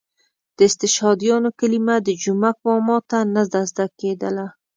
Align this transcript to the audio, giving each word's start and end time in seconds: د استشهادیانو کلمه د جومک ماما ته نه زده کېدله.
د 0.57 0.59
استشهادیانو 0.69 1.49
کلمه 1.59 1.95
د 2.01 2.09
جومک 2.21 2.57
ماما 2.67 2.97
ته 3.09 3.19
نه 3.33 3.43
زده 3.69 3.85
کېدله. 3.99 4.47